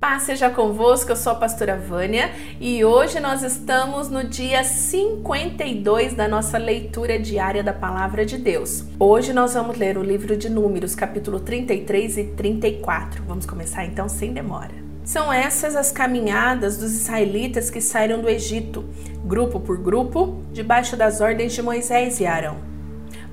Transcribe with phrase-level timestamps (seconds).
[0.00, 6.14] Paz seja convosco, eu sou a pastora Vânia e hoje nós estamos no dia 52
[6.14, 8.82] da nossa leitura diária da Palavra de Deus.
[8.98, 13.22] Hoje nós vamos ler o livro de Números, capítulo 33 e 34.
[13.24, 14.72] Vamos começar então sem demora.
[15.04, 18.82] São essas as caminhadas dos israelitas que saíram do Egito,
[19.22, 22.56] grupo por grupo, debaixo das ordens de Moisés e Arão.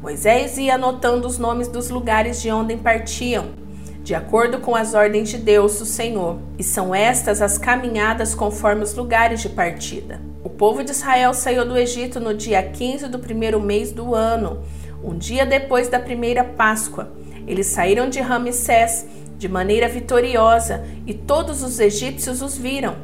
[0.01, 3.66] Moisés ia anotando os nomes dos lugares de onde partiam
[4.07, 8.81] de acordo com as ordens de Deus, o Senhor, e são estas as caminhadas conforme
[8.81, 10.21] os lugares de partida.
[10.41, 14.63] O povo de Israel saiu do Egito no dia 15 do primeiro mês do ano,
[15.03, 17.11] um dia depois da primeira Páscoa.
[17.45, 19.05] Eles saíram de Ramsés
[19.37, 22.95] de maneira vitoriosa e todos os egípcios os viram.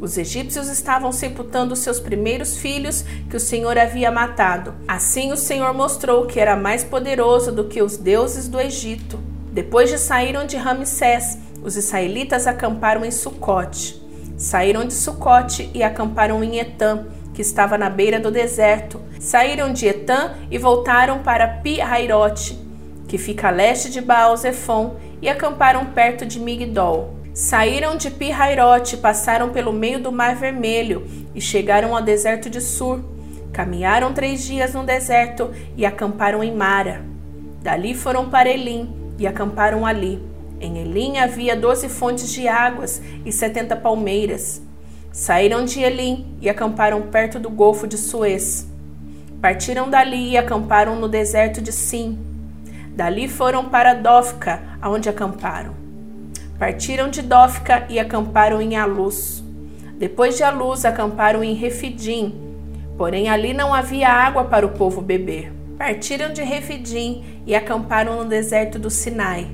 [0.00, 4.76] Os egípcios estavam sepultando seus primeiros filhos que o Senhor havia matado.
[4.86, 9.18] Assim o Senhor mostrou que era mais poderoso do que os deuses do Egito.
[9.56, 13.98] Depois de saíram de Ramsés, os israelitas acamparam em Sucote.
[14.36, 19.00] Saíram de Sucote e acamparam em Etã, que estava na beira do deserto.
[19.18, 22.58] Saíram de Etã e voltaram para Pi-Hairote,
[23.08, 27.14] que fica a leste de Baal-Zephon, e acamparam perto de Migdol.
[27.32, 33.02] Saíram de Pi-Hairote, passaram pelo meio do Mar Vermelho e chegaram ao deserto de Sur.
[33.54, 37.02] Caminharam três dias no deserto e acamparam em Mara.
[37.62, 40.22] Dali foram para Elim e acamparam ali.
[40.60, 44.62] Em Elim havia doze fontes de águas e setenta palmeiras.
[45.12, 48.66] Saíram de Elim e acamparam perto do Golfo de Suez.
[49.40, 52.18] Partiram dali e acamparam no deserto de Sim.
[52.94, 55.74] Dali foram para Dófica, aonde acamparam.
[56.58, 59.44] Partiram de Dófica e acamparam em Aluz.
[59.98, 62.34] Depois de Aluz, acamparam em Refidim,
[62.96, 65.52] porém ali não havia água para o povo beber.
[65.78, 69.46] Partiram de Refidim e acamparam no deserto do Sinai.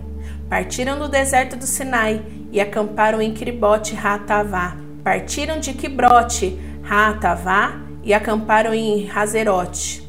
[0.48, 4.76] Partiram do deserto do Sinai e acamparam em Cribote Ratavá.
[5.02, 10.08] Partiram de Quibrote Ratavá e acamparam em Hazerote.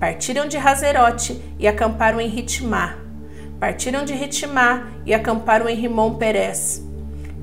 [0.00, 2.96] Partiram de Hazerote e acamparam em Ritmá.
[3.60, 6.82] Partiram de Ritmá e acamparam em Rimon Perez.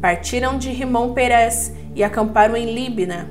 [0.01, 3.29] Partiram de Rimon Perez e acamparam em Libna.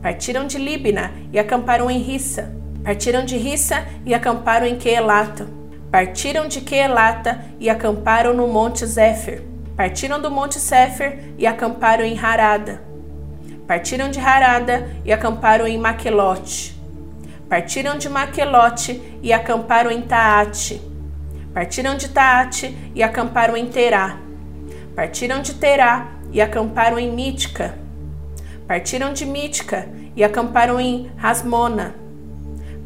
[0.00, 2.63] Partiram de Libna e acamparam em Rissa.
[2.84, 5.48] Partiram de Rissa e acamparam em Queelata.
[5.90, 9.42] Partiram de Queelata e acamparam no Monte Zéfer.
[9.74, 12.82] Partiram do Monte Zéfer e acamparam em Harada.
[13.66, 16.78] Partiram de Harada e acamparam em Maquelote.
[17.48, 20.82] Partiram de Maquelote e acamparam em Taate.
[21.54, 24.18] Partiram de Taate e acamparam em Terá.
[24.94, 27.78] Partiram de Terá e acamparam em Mítica.
[28.68, 32.03] Partiram de Mítica e acamparam em Rasmona.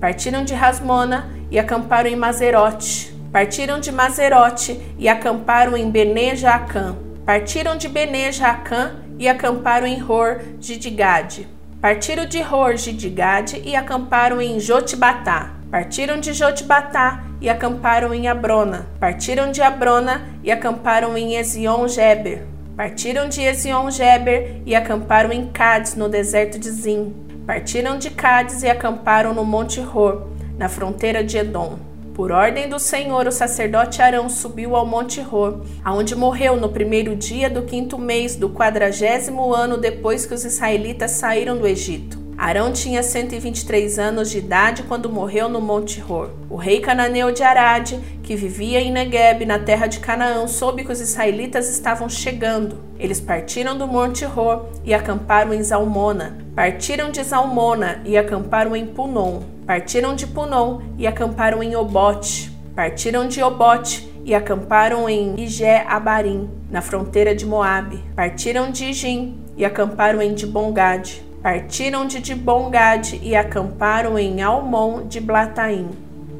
[0.00, 3.12] Partiram de Rasmona e acamparam em Mazerote.
[3.32, 6.96] Partiram de Mazerote e acamparam em Bene Jaacã.
[7.26, 11.48] Partiram de Bene Jaacã e acamparam em Hor Gidigade.
[11.80, 15.54] Partiram de Hor Gidigade e acamparam em Jotibatá.
[15.70, 18.86] Partiram de Jotibatá e acamparam em Abrona.
[19.00, 22.46] Partiram de Abrona e acamparam em Ezion-Geber.
[22.76, 27.27] Partiram de Ezion-Geber e acamparam em Cádiz, no deserto de Zim.
[27.48, 30.28] Partiram de Cádiz e acamparam no Monte Hor,
[30.58, 31.78] na fronteira de Edom.
[32.12, 37.16] Por ordem do Senhor, o sacerdote Arão subiu ao Monte Hor, aonde morreu no primeiro
[37.16, 42.17] dia do quinto mês do quadragésimo ano depois que os israelitas saíram do Egito.
[42.38, 46.30] Arão tinha 123 anos de idade quando morreu no Monte Hor.
[46.48, 50.92] O rei cananeu de Arade, que vivia em Negueb, na terra de Canaã, soube que
[50.92, 52.78] os israelitas estavam chegando.
[52.96, 56.38] Eles partiram do Monte Hor e acamparam em Zalmona.
[56.54, 59.40] Partiram de Zalmona e acamparam em Punon.
[59.66, 62.52] Partiram de Punon e acamparam em Obote.
[62.72, 67.98] Partiram de Obote e acamparam em Ijé Abarim, na fronteira de Moabe.
[68.14, 71.26] Partiram de Jim e acamparam em Dibongade.
[71.42, 75.88] Partiram de Dibongade e acamparam em Almon de Blataim.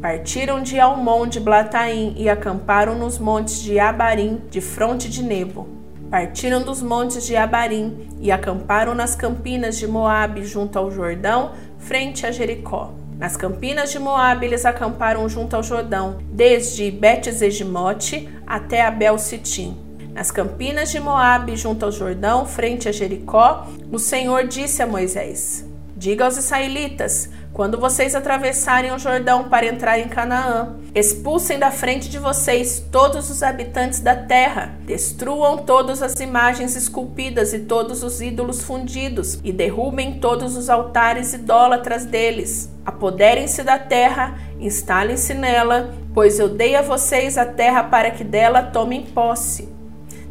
[0.02, 5.68] Partiram de Almon de Blataim e acamparam nos montes de Abarim, de fronte de Nebo.
[6.10, 12.26] Partiram dos montes de Abarim e acamparam nas campinas de Moabe, junto ao Jordão, frente
[12.26, 12.92] a Jericó.
[13.18, 19.87] Nas campinas de Moabe eles acamparam junto ao Jordão, desde Bet-Zegimote até Abel-Sitim.
[20.18, 25.64] Nas campinas de Moabe, junto ao Jordão, frente a Jericó, o Senhor disse a Moisés:
[25.96, 32.08] Diga aos israelitas: quando vocês atravessarem o Jordão para entrar em Canaã, expulsem da frente
[32.08, 38.20] de vocês todos os habitantes da terra, destruam todas as imagens esculpidas e todos os
[38.20, 42.68] ídolos fundidos, e derrubem todos os altares idólatras deles.
[42.84, 48.64] Apoderem-se da terra, instalem-se nela, pois eu dei a vocês a terra para que dela
[48.64, 49.77] tomem posse.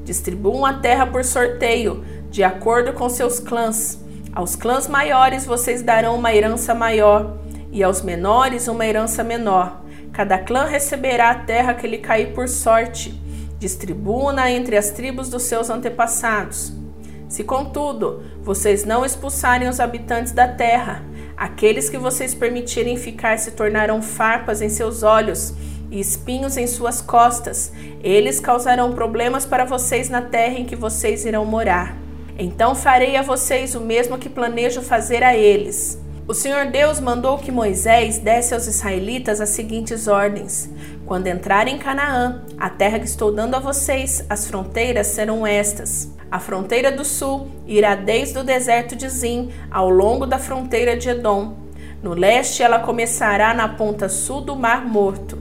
[0.07, 3.99] Distribuam a terra por sorteio, de acordo com seus clãs.
[4.31, 7.37] Aos clãs maiores vocês darão uma herança maior,
[7.73, 9.83] e aos menores uma herança menor.
[10.13, 13.21] Cada clã receberá a terra que lhe cair por sorte.
[13.59, 16.71] Distribuam-na entre as tribos dos seus antepassados.
[17.27, 21.03] Se, contudo, vocês não expulsarem os habitantes da terra,
[21.35, 25.53] aqueles que vocês permitirem ficar se tornarão farpas em seus olhos
[25.91, 27.71] e espinhos em suas costas.
[28.03, 31.95] Eles causarão problemas para vocês na terra em que vocês irão morar.
[32.37, 35.99] Então farei a vocês o mesmo que planejo fazer a eles.
[36.27, 40.69] O Senhor Deus mandou que Moisés desse aos israelitas as seguintes ordens:
[41.05, 46.11] Quando entrarem em Canaã, a terra que estou dando a vocês, as fronteiras serão estas.
[46.29, 51.07] A fronteira do sul irá desde o deserto de Zim ao longo da fronteira de
[51.09, 51.55] Edom.
[52.03, 55.36] No leste, ela começará na ponta sul do Mar Morto.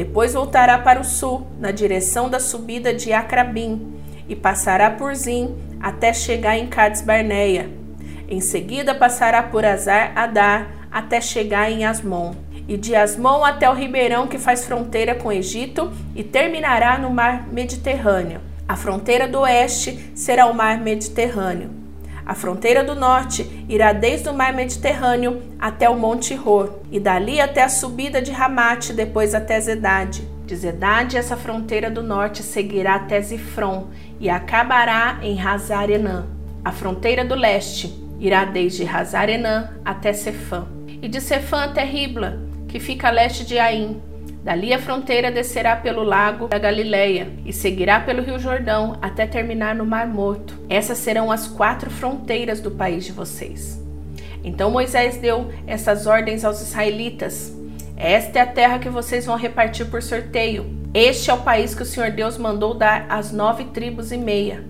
[0.00, 5.54] Depois voltará para o sul, na direção da subida de Acrabim, e passará por Zim
[5.78, 7.68] até chegar em Cades Barneia.
[8.26, 12.32] Em seguida, passará por Azar Adar até chegar em Asmon,
[12.66, 17.10] e de Asmon até o ribeirão que faz fronteira com o Egito e terminará no
[17.10, 18.40] Mar Mediterrâneo.
[18.66, 21.79] A fronteira do oeste será o mar Mediterrâneo.
[22.30, 27.40] A fronteira do norte irá desde o mar Mediterrâneo até o Monte Hor, e dali
[27.40, 30.22] até a subida de Ramate, depois até Zedade.
[30.46, 33.88] De Zedade, essa fronteira do norte seguirá até Zifron
[34.20, 36.26] e acabará em Hazarenã.
[36.64, 42.38] A fronteira do leste irá desde Hazarenã até Cefã, e de Cefã até Ribla,
[42.68, 44.00] que fica a leste de Aim,
[44.42, 49.74] Dali a fronteira descerá pelo lago da Galileia e seguirá pelo rio Jordão até terminar
[49.74, 50.58] no Mar Morto.
[50.68, 53.78] Essas serão as quatro fronteiras do país de vocês.
[54.42, 57.54] Então Moisés deu essas ordens aos israelitas:
[57.96, 60.80] Esta é a terra que vocês vão repartir por sorteio.
[60.94, 64.64] Este é o país que o Senhor Deus mandou dar às nove tribos e meia.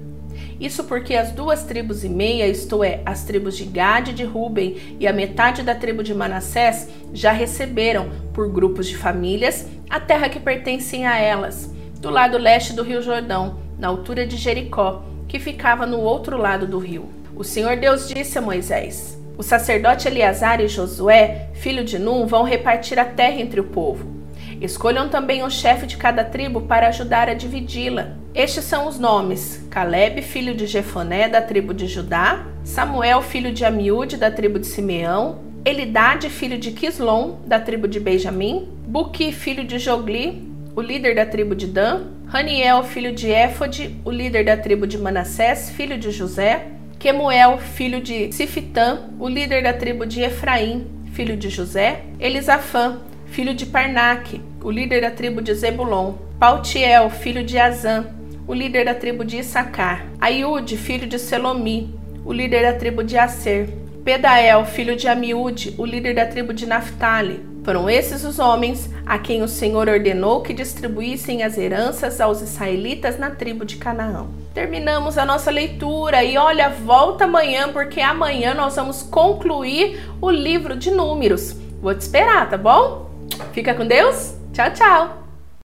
[0.61, 4.25] Isso porque as duas tribos e meia, isto é, as tribos de Gade e de
[4.25, 9.99] Ruben e a metade da tribo de Manassés, já receberam, por grupos de famílias, a
[9.99, 15.03] terra que pertencem a elas, do lado leste do rio Jordão, na altura de Jericó,
[15.27, 17.09] que ficava no outro lado do rio.
[17.35, 22.43] O Senhor Deus disse a Moisés: O sacerdote Eleazar e Josué, filho de Num, vão
[22.43, 24.20] repartir a terra entre o povo.
[24.61, 28.17] Escolham também o chefe de cada tribo para ajudar a dividi-la.
[28.35, 33.65] Estes são os nomes: Caleb, filho de Jefoné, da tribo de Judá, Samuel, filho de
[33.65, 39.65] Amiúde, da tribo de Simeão, Elidade, filho de Quislom, da tribo de Benjamim, Buqui, filho
[39.65, 40.47] de Jogli,
[40.77, 44.99] o líder da tribo de Dan, Raniel, filho de Éfode, o líder da tribo de
[44.99, 46.67] Manassés, filho de José,
[46.99, 53.55] Quemuel, filho de Sifitã, o líder da tribo de Efraim, filho de José, Elisafã, filho
[53.55, 58.07] de Parnaque, o líder da tribo de Zebulon, Paltiel, filho de Azã,
[58.47, 63.17] o líder da tribo de Issacar, Aiude, filho de Selomi, o líder da tribo de
[63.17, 63.69] Aser,
[64.05, 67.41] Pedael, filho de Amiúde, o líder da tribo de Naphtali.
[67.63, 73.19] Foram esses os homens a quem o Senhor ordenou que distribuíssem as heranças aos israelitas
[73.19, 74.27] na tribo de Canaã.
[74.55, 80.75] Terminamos a nossa leitura e olha, volta amanhã porque amanhã nós vamos concluir o livro
[80.75, 81.55] de Números.
[81.83, 83.11] Vou te esperar, tá bom?
[83.53, 84.40] Fica com Deus.
[84.53, 85.20] Tchau, tchau.